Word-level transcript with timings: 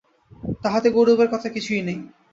তাহাতে 0.63 0.87
গৌরবের 0.89 1.29
কথা 1.33 1.47
কিছুই 1.49 1.81
নাই। 1.81 1.97